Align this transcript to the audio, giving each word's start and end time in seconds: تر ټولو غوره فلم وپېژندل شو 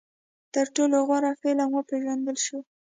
تر 0.53 0.65
ټولو 0.75 0.97
غوره 1.07 1.31
فلم 1.41 1.69
وپېژندل 1.73 2.37
شو 2.45 2.59